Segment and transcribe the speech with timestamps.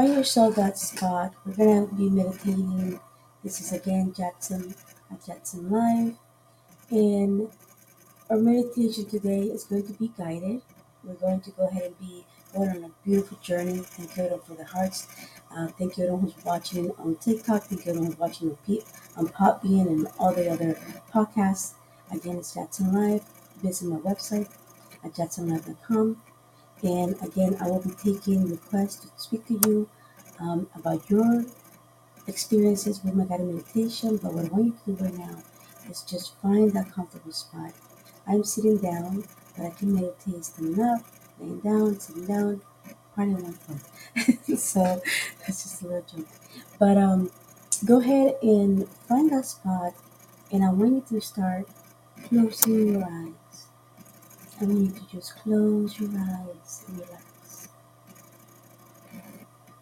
[0.00, 1.34] find yourself that spot.
[1.44, 2.98] We're gonna be meditating.
[3.44, 4.74] This is again Jatzen
[5.12, 6.16] at JatzenLive,
[6.90, 7.48] and
[8.30, 10.62] our meditation today is going to be guided.
[11.04, 12.24] We're going to go ahead and be
[12.54, 13.76] going on a beautiful journey.
[13.76, 15.06] Thank you everyone for the hearts.
[15.54, 17.64] Uh, thank you everyone who's watching on TikTok.
[17.64, 18.82] Thank you everyone who's watching on, P-
[19.18, 20.78] on Podbean and all the other
[21.12, 21.74] podcasts.
[22.10, 23.22] Again, it's JatzenLive.
[23.62, 24.48] Visit my website
[25.04, 26.22] at jatzenlive.com.
[26.82, 29.88] And again, I will be taking requests to speak to you
[30.38, 31.44] um, about your
[32.26, 34.16] experiences with my guided meditation.
[34.16, 35.42] But what I want you to do right now
[35.88, 37.72] is just find that comfortable spot.
[38.26, 39.24] I'm sitting down,
[39.56, 41.00] but I can meditate standing up,
[41.38, 42.62] laying down, sitting down,
[43.14, 44.56] party on my phone.
[44.56, 45.02] so
[45.40, 46.28] that's just a little joke.
[46.78, 47.30] But um,
[47.86, 49.94] go ahead and find that spot,
[50.52, 51.68] and I want you to start
[52.28, 53.39] closing your eyes.
[54.60, 57.68] I want you to just close your eyes and relax.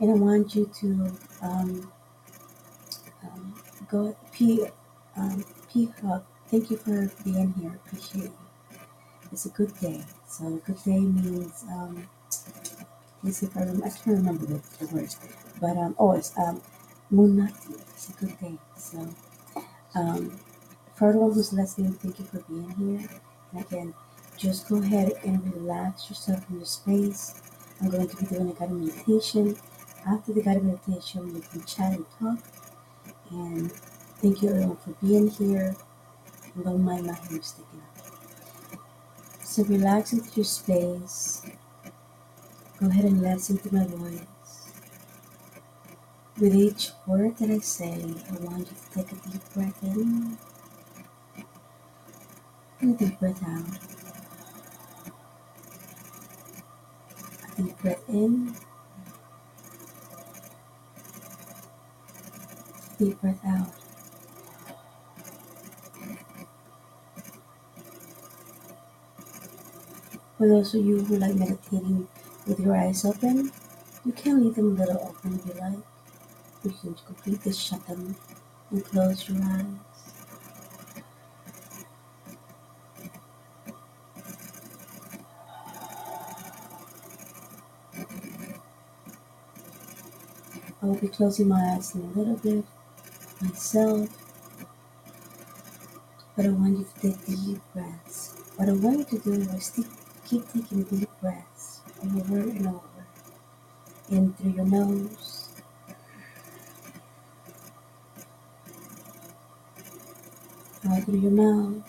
[0.01, 1.93] And I want you to um,
[3.25, 4.67] um, go P
[5.17, 6.25] um, P Hub.
[6.47, 7.81] Thank you for being here.
[7.87, 8.33] Appreciate you.
[9.33, 10.05] It's a good day.
[10.29, 12.09] So good day means um,
[13.25, 13.87] let's see if I remember.
[13.87, 15.19] I can't remember the, the words,
[15.61, 16.63] but um, oh, it's um,
[17.13, 17.81] Munati.
[17.95, 18.59] It's a good day.
[18.77, 19.09] So
[19.97, 20.39] um,
[20.95, 23.09] for everyone who's listening, thank you for being here.
[23.53, 23.95] And again,
[24.39, 27.35] just go ahead and relax yourself in your space.
[27.81, 29.57] I'm going to be doing a guided meditation.
[30.07, 32.39] After the guided meditation, we can chat and talk.
[33.31, 33.73] And
[34.23, 35.75] thank you everyone for being here.
[36.55, 38.79] And don't mind my hair sticking up.
[39.43, 41.43] So relax into your space.
[42.81, 44.73] Go ahead and listen to my voice.
[46.41, 50.39] With each word that I say, I want you to take a deep breath in
[52.81, 53.98] and a deep breath out.
[57.59, 58.55] Deep breath in,
[62.99, 63.69] deep breath out.
[70.39, 72.09] For those of you who like meditating
[72.47, 73.53] with your eyes open,
[74.07, 75.79] you can leave them a little open if you like.
[76.65, 78.17] You can completely shut them
[78.71, 80.08] and close your eyes.
[90.89, 92.65] I will be closing my eyes in a little bit
[93.43, 94.09] myself,
[96.35, 98.37] but I want you to take deep breaths.
[98.57, 99.87] What I want you to do is
[100.27, 103.07] keep taking deep breaths over and over.
[104.11, 105.51] In through your nose,
[110.89, 111.83] out through your mouth,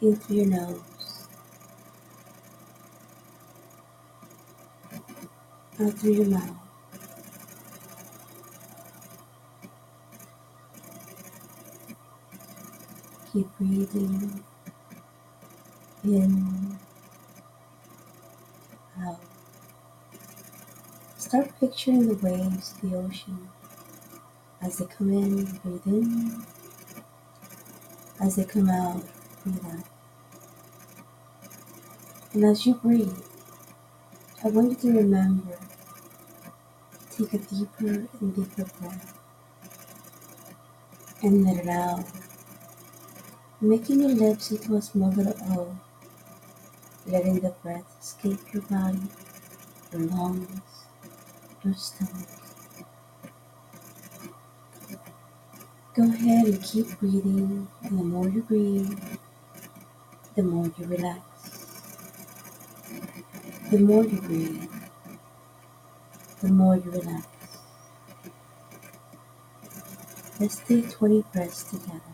[0.00, 0.80] in through your nose,
[5.80, 6.56] out through your mouth.
[13.32, 14.44] Keep breathing
[16.04, 16.78] in,
[19.00, 19.20] out.
[21.16, 23.48] Start picturing the waves of the ocean
[24.62, 26.42] as they come in, breathe in.
[28.20, 29.02] As they come out,
[29.42, 29.84] breathe out.
[32.32, 33.12] And as you breathe,
[34.44, 35.56] I want you to remember
[37.10, 39.18] take a deeper and deeper breath
[41.22, 42.04] and let it out,
[43.62, 45.78] making your lips into a small little O,
[47.06, 49.00] letting the breath escape your body,
[49.90, 50.60] your lungs,
[51.64, 52.28] your stomach.
[55.94, 58.98] Go ahead and keep breathing, and the more you breathe,
[60.36, 61.33] the more you relax.
[63.74, 64.70] The more you breathe,
[66.40, 67.26] the more you relax.
[70.38, 72.13] Let's take 20 breaths together.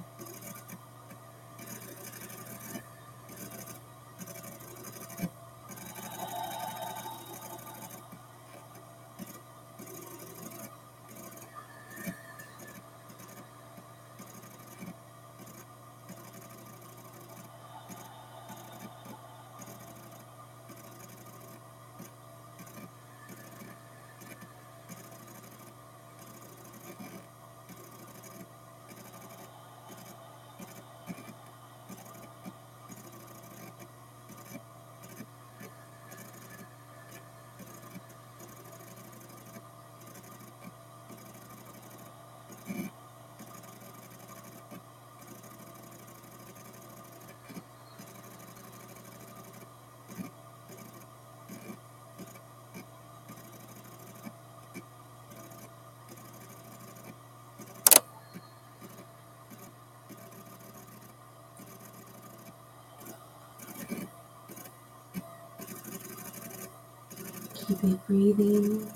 [67.71, 68.87] It breathing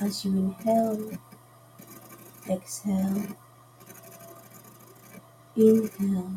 [0.00, 1.10] as you inhale,
[2.48, 3.22] exhale,
[5.56, 6.32] inhale,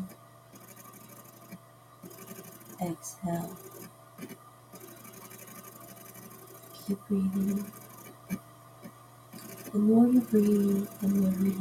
[2.80, 3.56] exhale.
[6.86, 7.64] Keep breathing.
[9.72, 11.52] The more you breathe, the more you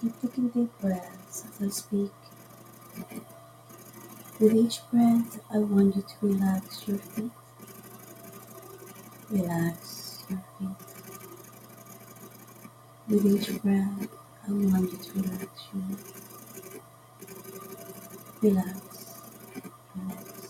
[0.00, 2.10] Keep taking deep breaths as I speak.
[4.40, 7.30] With each breath, I want you to relax your feet.
[9.30, 10.76] Relax your feet.
[13.08, 14.08] With each breath,
[14.48, 15.98] I want you to relax your neck.
[18.40, 19.20] Relax,
[19.94, 20.48] relax.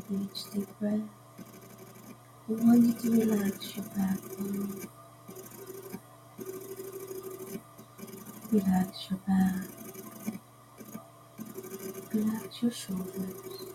[0.09, 1.01] With each deep breath,
[2.49, 4.87] I want you to relax your backbone.
[8.51, 9.67] Relax your back.
[12.13, 13.66] Relax your shoulders.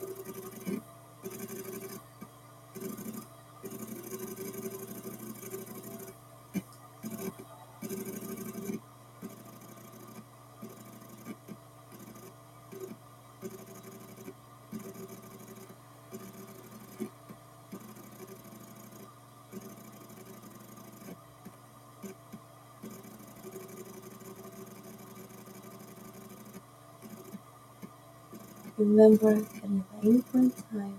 [28.84, 30.98] Remember that at any point in time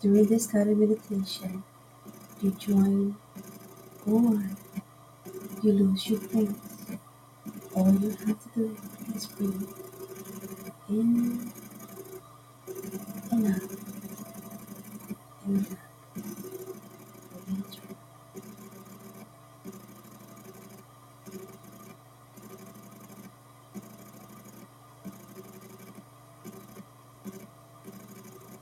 [0.00, 1.64] during this guided meditation
[2.42, 3.16] you join
[4.06, 4.42] or
[5.62, 6.50] you lose your place,
[7.74, 8.76] all you have to do
[9.14, 9.68] is breathe
[10.88, 11.52] in
[13.32, 13.60] and out.
[15.46, 15.78] And out
[17.46, 17.96] with each breath.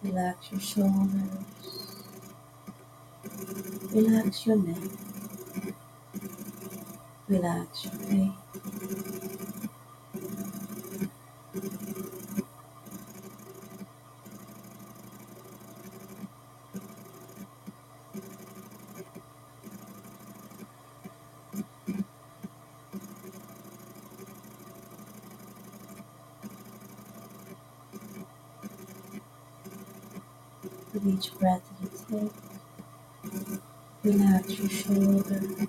[0.02, 1.46] Relax your shoulders,
[3.92, 4.90] relax your neck,
[7.28, 8.41] relax your face.
[31.02, 31.90] With each breath you
[32.20, 32.32] take,
[34.04, 35.66] relax your shoulders,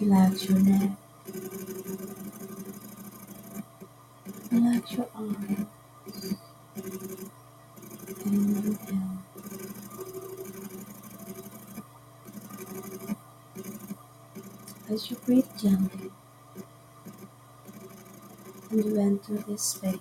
[0.00, 0.90] relax your neck,
[4.50, 5.66] relax your arms,
[8.26, 9.18] and inhale.
[14.88, 16.10] As you breathe gently
[18.70, 19.98] and you enter this space,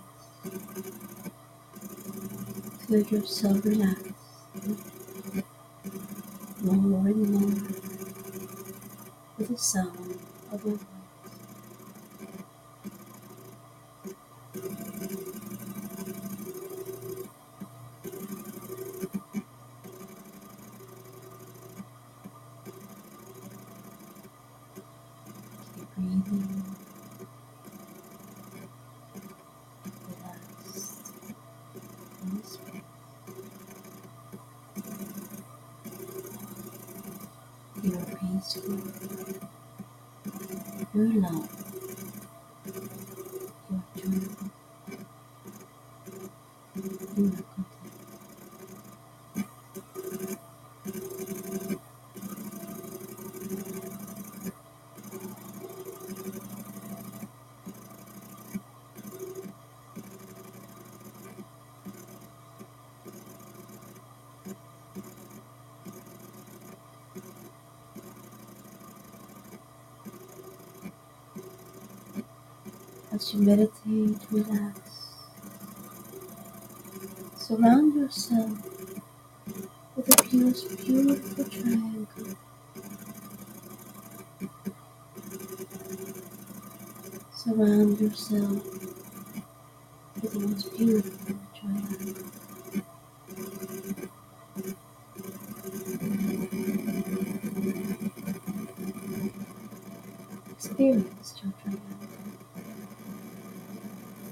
[3.02, 4.04] feel yourself relax
[6.64, 7.64] more and more
[9.38, 10.20] with the sound
[10.52, 10.86] of my voice.
[25.76, 26.64] Keep breathing,
[30.08, 31.14] relaxed,
[32.24, 32.82] in this space.
[37.84, 38.78] You are
[40.94, 41.53] peaceful,
[73.24, 74.82] As you meditate, relax.
[77.38, 78.52] Surround yourself
[79.96, 82.36] with a most beautiful triangle.
[87.34, 88.64] Surround yourself
[90.22, 92.24] with the most beautiful triangle.
[100.52, 102.13] Experience your triangle.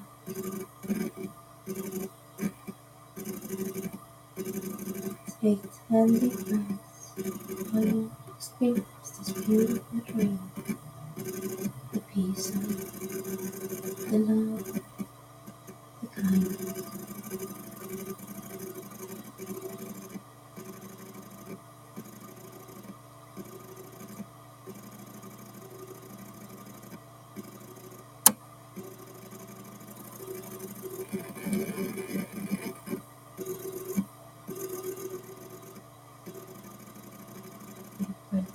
[5.40, 7.12] Take 10 deep breaths
[7.72, 10.38] while you experience this beautiful triangle.
[11.92, 14.80] The peace of it, the love,
[16.02, 16.84] the kindness.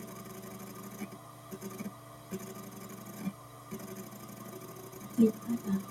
[5.17, 5.83] Deep breath out.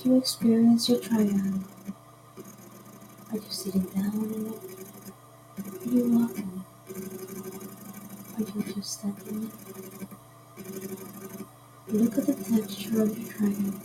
[0.05, 1.65] As you experience your triangle,
[3.33, 4.53] are you sitting down?
[5.57, 6.63] Are you walking?
[8.37, 9.15] Are you just there?
[11.89, 13.81] Look at the texture of your triangle.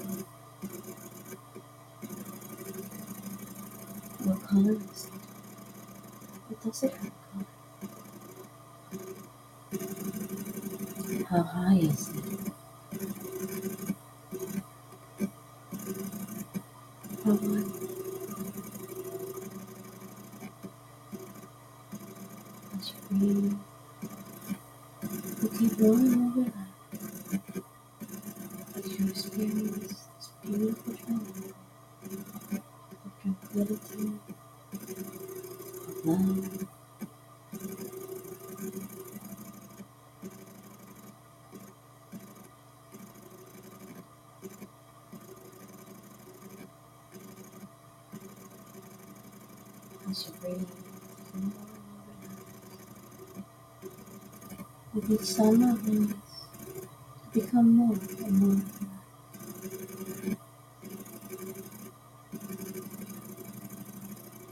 [4.25, 5.11] What color is it?
[6.49, 7.45] What does it have color?
[11.29, 12.18] How high is it?
[17.29, 17.89] How wide?
[22.75, 23.53] As you breathe,
[25.41, 26.73] you keep more and more relaxed
[28.75, 29.77] as you experience
[30.17, 31.53] this beautiful triangle
[33.05, 34.19] of tranquility,
[35.87, 36.67] of love,
[50.27, 50.67] relaxed.
[54.93, 56.13] With each summer breeze,
[57.33, 57.95] you become more
[58.25, 58.61] and more.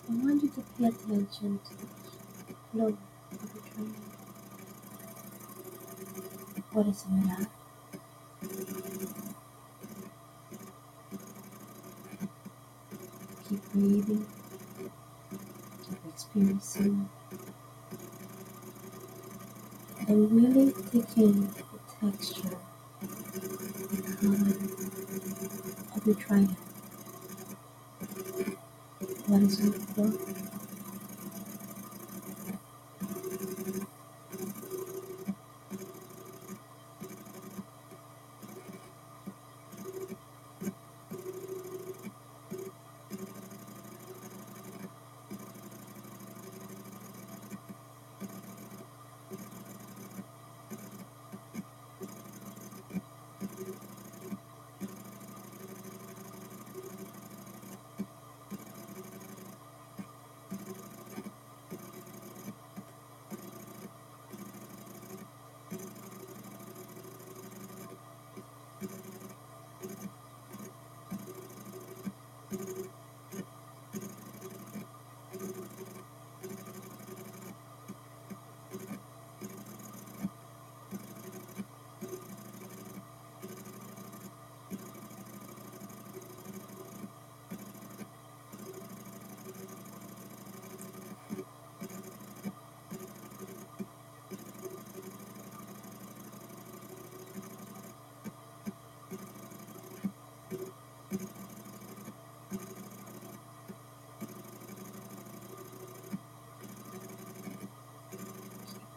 [0.10, 1.78] I want you to pay attention to
[2.48, 3.96] the flow of the dream.
[6.72, 7.48] What is it?
[13.50, 14.26] Keep breathing,
[20.08, 21.64] and really take in the
[22.00, 22.58] texture,
[23.92, 24.56] the color
[25.96, 26.56] of the triangle.
[29.28, 30.47] What is it for?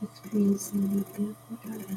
[0.03, 1.97] Experiencing the beautiful triangle.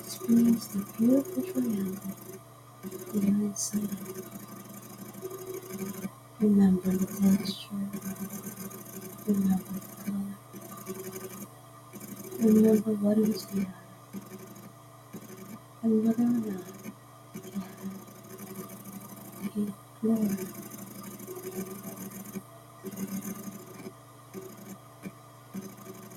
[0.00, 2.00] experience the beautiful triangle.
[3.14, 3.88] That are inside.
[6.40, 7.88] Remember the texture,
[9.26, 10.36] remember the color,
[12.40, 13.74] remember what it was made of,
[15.82, 16.46] and whether or not
[19.44, 20.36] it had a glory.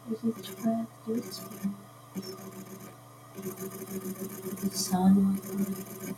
[0.10, 1.75] with each breath you experience
[4.62, 4.70] the
[5.51, 6.15] sun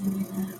[0.00, 0.59] will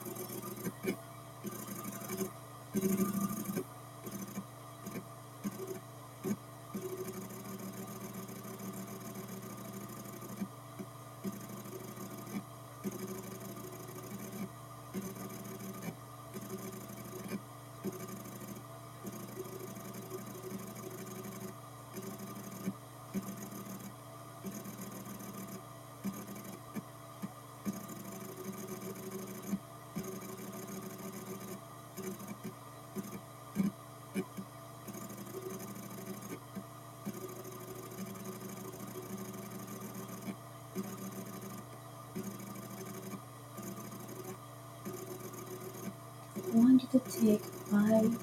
[46.93, 48.19] to take five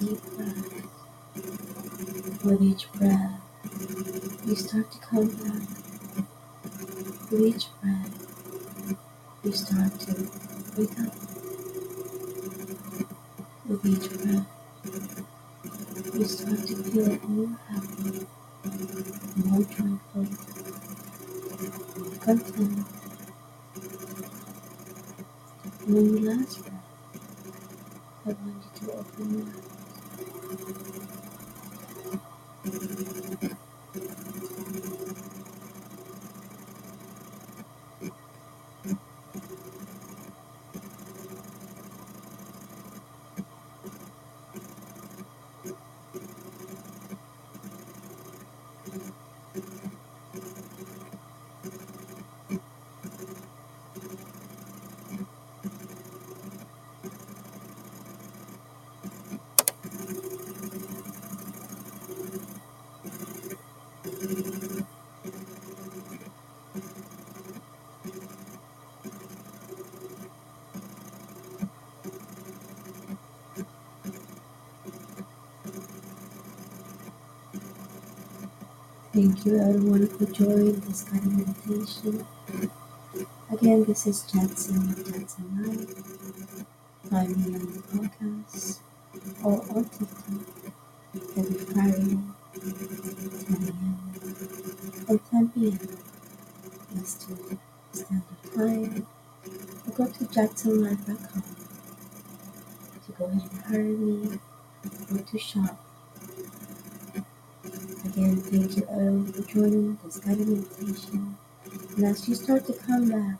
[0.00, 0.82] deep breaths.
[2.44, 3.40] With each breath,
[4.46, 5.68] you start to come back.
[7.30, 8.34] With each breath,
[9.44, 10.14] you start to
[10.76, 11.14] wake up.
[13.68, 14.46] With each breath,
[16.14, 18.26] you start to feel more happy,
[19.36, 20.26] more joyful,
[22.24, 22.86] content.
[25.86, 26.77] When you last breath,
[29.20, 29.77] Mm-hmm.
[79.18, 82.24] Thank you everyone for joining this guided meditation.
[83.50, 86.64] Again, this is Jatzen of Jetson Life.
[87.10, 88.78] Find me on the podcast
[89.42, 90.46] or on TikTok
[91.36, 92.18] every Friday,
[92.54, 93.98] 10 a.m.
[95.08, 95.78] or 10 p.m.
[97.02, 97.58] Eastern
[97.90, 99.06] Standard Time.
[99.84, 101.42] Or go to jatzenlive.com
[103.04, 104.38] to go ahead and hire me
[105.10, 105.87] or to shop.
[108.18, 111.36] Thank you everyone for joining this guided meditation.
[111.96, 113.38] And as you start to come back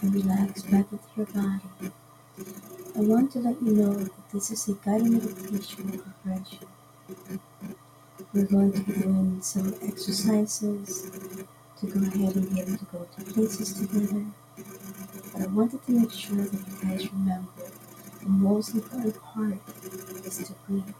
[0.00, 1.90] and relax back into your body,
[2.94, 6.68] I want to let you know that this is a guided meditation with regression.
[8.32, 11.10] We're going to be doing some exercises
[11.80, 14.24] to go ahead and be able to go to places together.
[15.32, 17.50] But I wanted to make sure that you guys remember
[18.22, 19.58] the most important part
[20.24, 20.94] is to breathe.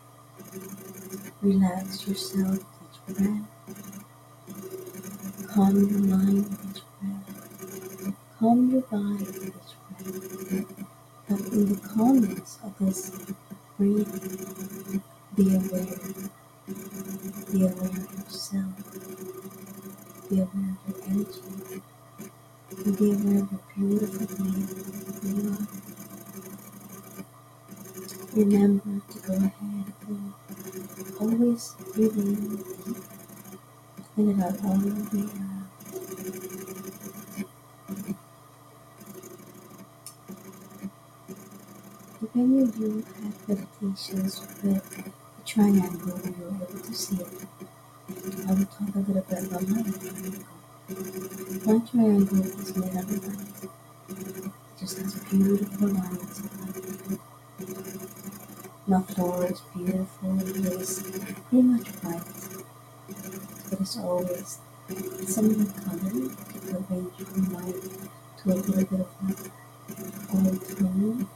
[1.42, 2.59] Relax yourself
[3.07, 3.64] with each breath.
[5.55, 7.46] Calm your mind each breath.
[8.38, 10.87] Calm your body each breath.
[11.28, 13.12] But in the calmness of this
[13.78, 15.02] breathing,
[15.37, 15.98] be aware.
[17.52, 18.74] Be aware of yourself.
[20.31, 21.42] Be aware of your energy.
[22.87, 24.68] And be aware of your beautiful being
[25.24, 25.68] you are.
[28.35, 29.81] Remember to go ahead
[31.22, 32.64] always breathe in
[34.16, 35.30] and it out all the.
[42.22, 47.46] If any of you have meditations with a triangle and you're able to see it,
[48.48, 50.44] I will talk a little bit about my triangle.
[51.66, 53.64] My triangle is made out of light.
[53.64, 56.51] It just has beautiful lines.
[59.00, 60.38] Floor is beautiful.
[60.40, 61.00] It is
[61.48, 62.62] pretty much white.
[63.09, 64.59] It is always
[65.26, 66.28] similar color.
[66.28, 67.83] It could range from white
[68.37, 69.09] to a little bit of
[70.31, 71.26] gold tone.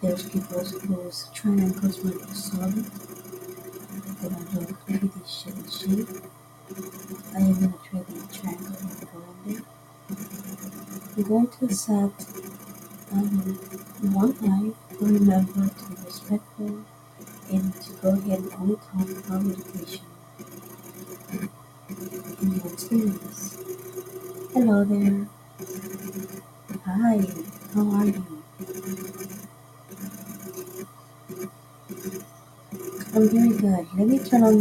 [0.00, 2.84] those people whose triangles might be solid,
[4.22, 6.08] they don't look pretty shape shape.
[7.34, 9.62] I am to try the triangle and go in there.
[11.16, 12.12] I'm going to set
[13.12, 13.28] um,
[14.14, 15.91] one eye, remember to
[16.32, 16.84] respectful
[17.50, 20.06] and to go ahead and only talk about meditation
[22.42, 23.58] in your experience.
[24.54, 25.28] Hello there.
[26.86, 27.20] Hi,
[27.74, 28.42] how are you?
[33.14, 33.86] I'm doing good.
[33.98, 34.60] Let me turn on.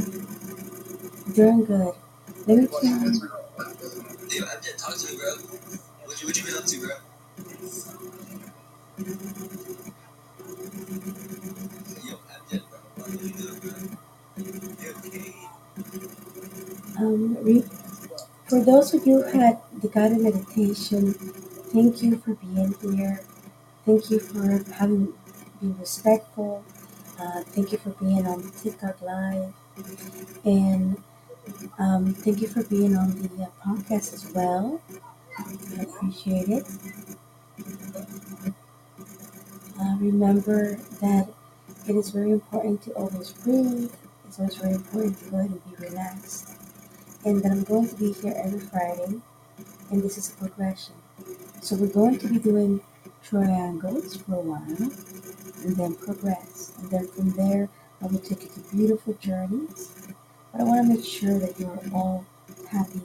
[1.33, 1.93] Doing good.
[2.47, 3.29] Let me turn on.
[4.29, 5.35] MJ, talk to me, bro.
[6.05, 6.95] What you, what you been up to, bro?
[16.97, 17.65] Um, re-
[18.47, 21.13] for those of you who had the guided meditation,
[21.73, 23.21] thank you for being here.
[23.85, 25.13] Thank you for having
[25.61, 26.63] being respectful.
[27.19, 29.53] Uh, thank you for being on TikTok Live,
[30.45, 30.97] and
[31.79, 34.81] um, thank you for being on the uh, podcast as well.
[35.79, 36.65] I appreciate it.
[39.79, 41.27] Uh, remember that
[41.87, 43.91] it is very important to always breathe.
[44.31, 46.55] So it's very important to go ahead and be relaxed.
[47.25, 49.19] And that I'm going to be here every Friday,
[49.91, 50.95] and this is a progression.
[51.61, 52.81] So we're going to be doing
[53.21, 54.89] triangles for a while,
[55.65, 56.71] and then progress.
[56.79, 57.67] And then from there,
[58.01, 59.91] I will take you to beautiful journeys.
[60.53, 62.25] But I want to make sure that you're all
[62.71, 63.01] happy,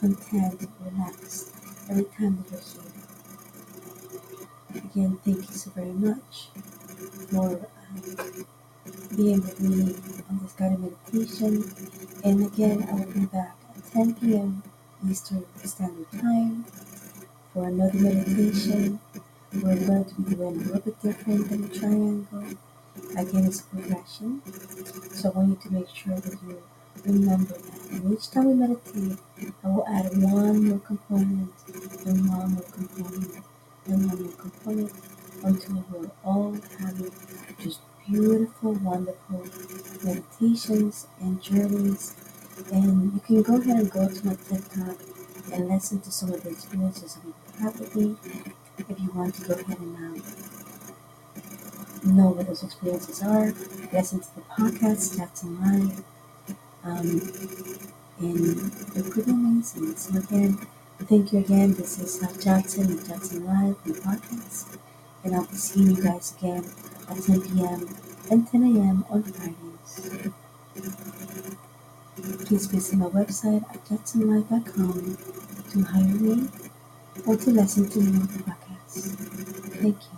[0.00, 1.54] content, relaxed
[1.88, 2.82] every time that you're
[4.72, 4.82] here.
[4.90, 6.48] Again, thank you so very much
[7.30, 8.46] for um,
[9.16, 9.94] being with me
[10.30, 11.64] on this guided meditation.
[12.24, 14.62] And again, I will be back at 10 p.m.
[15.08, 16.64] Eastern Standard Time
[17.52, 19.00] for another meditation.
[19.54, 22.44] We're going to be doing a little bit different than the triangle.
[23.16, 24.42] Again, it's progression.
[25.12, 26.62] So I want you to make sure that you
[27.04, 27.90] remember that.
[27.92, 29.18] And each time we meditate,
[29.64, 31.52] I will add one more component,
[32.06, 33.44] and one more component,
[33.86, 34.92] and one more component
[35.44, 37.10] until we're all having
[37.60, 39.44] just beautiful, wonderful
[40.02, 42.14] meditations and journeys.
[42.72, 44.96] And you can go ahead and go to my TikTok
[45.52, 47.18] and listen to some of the experiences
[47.78, 48.16] with me
[48.78, 50.22] if you want to go ahead and um,
[52.04, 53.46] know what those experiences are.
[53.92, 56.02] Listen to the podcast, JatzenLive,
[56.84, 57.20] um,
[58.20, 58.56] and
[58.94, 59.94] they're pretty amazing.
[59.96, 60.58] So again,
[61.00, 61.74] thank you again.
[61.74, 64.78] This is uh, Jatzen and JatzenLive, the podcast,
[65.24, 66.64] and I'll be seeing you guys again
[67.10, 67.88] at 10 p.m.
[68.30, 69.04] and 10 a.m.
[69.10, 70.10] on Fridays.
[72.46, 75.18] Please visit my website at jatzenlive.com
[75.70, 76.48] to hire me
[77.26, 79.14] or to listen to more podcasts.
[79.80, 80.17] Thank you.